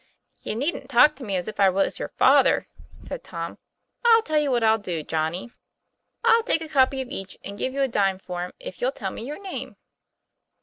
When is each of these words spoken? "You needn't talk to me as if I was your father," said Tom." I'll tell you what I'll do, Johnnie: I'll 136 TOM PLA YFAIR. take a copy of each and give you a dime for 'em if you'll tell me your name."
"You 0.39 0.55
needn't 0.55 0.89
talk 0.89 1.15
to 1.17 1.23
me 1.23 1.35
as 1.35 1.47
if 1.47 1.59
I 1.59 1.69
was 1.69 1.99
your 1.99 2.09
father," 2.09 2.65
said 3.03 3.23
Tom." 3.23 3.59
I'll 4.03 4.23
tell 4.23 4.39
you 4.39 4.49
what 4.49 4.63
I'll 4.63 4.79
do, 4.79 5.03
Johnnie: 5.03 5.51
I'll 6.23 6.37
136 6.37 6.39
TOM 6.39 6.39
PLA 6.39 6.39
YFAIR. 6.41 6.45
take 6.47 6.61
a 6.63 6.73
copy 6.73 7.01
of 7.01 7.09
each 7.09 7.37
and 7.47 7.59
give 7.59 7.73
you 7.75 7.83
a 7.83 7.87
dime 7.87 8.17
for 8.17 8.41
'em 8.41 8.51
if 8.59 8.81
you'll 8.81 8.91
tell 8.91 9.11
me 9.11 9.27
your 9.27 9.39
name." 9.39 9.75